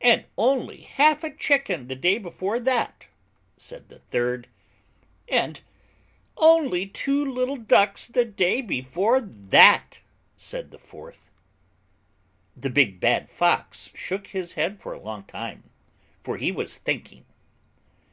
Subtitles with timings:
[0.00, 3.08] "And only half a chicken the day before that,"
[3.56, 4.46] said the third.
[5.28, 5.60] "And
[6.36, 10.00] only two little ducks the day before that,"
[10.36, 11.32] said the fourth.
[12.56, 15.68] The big bad Fox shook his head for a long time,
[16.22, 17.24] for he was thinking.